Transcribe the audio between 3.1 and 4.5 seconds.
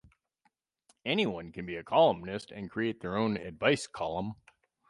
own advice column.